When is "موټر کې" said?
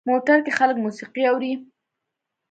0.09-0.51